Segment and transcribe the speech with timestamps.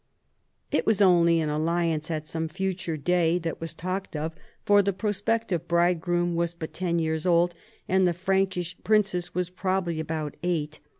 [0.71, 4.33] It was only an alliance at some future day that was talked of,
[4.65, 7.53] for the prospective bridegroom was but ten years old,
[7.87, 10.79] and the Frankish princess was probabh'^ about eight.